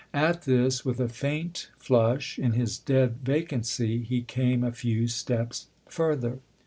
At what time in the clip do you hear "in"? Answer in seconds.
2.39-2.53